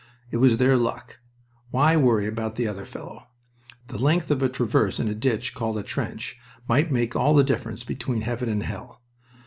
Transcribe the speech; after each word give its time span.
It 0.31 0.37
was 0.37 0.57
their 0.57 0.77
luck. 0.77 1.19
Why 1.69 1.95
worry 1.95 2.25
about 2.25 2.55
the 2.55 2.65
other 2.67 2.85
fellow? 2.85 3.27
The 3.85 4.01
length 4.01 4.31
of 4.31 4.41
a 4.41 4.49
traverse 4.49 4.99
in 4.99 5.07
a 5.07 5.13
ditch 5.13 5.53
called 5.53 5.77
a 5.77 5.83
trench 5.83 6.39
might 6.67 6.91
make 6.91 7.15
all 7.15 7.35
the 7.35 7.43
difference 7.43 7.83
between 7.83 8.21
heaven 8.21 8.49
and 8.49 8.63
hell. 8.63 9.03